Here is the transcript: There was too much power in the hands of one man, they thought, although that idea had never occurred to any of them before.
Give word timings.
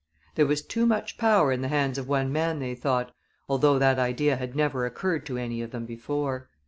There 0.33 0.47
was 0.47 0.63
too 0.63 0.87
much 0.87 1.19
power 1.19 1.51
in 1.51 1.61
the 1.61 1.67
hands 1.67 1.99
of 1.99 2.07
one 2.07 2.31
man, 2.31 2.57
they 2.57 2.73
thought, 2.73 3.13
although 3.47 3.77
that 3.77 3.99
idea 3.99 4.35
had 4.35 4.55
never 4.55 4.83
occurred 4.87 5.27
to 5.27 5.37
any 5.37 5.61
of 5.61 5.69
them 5.69 5.85
before. 5.85 6.49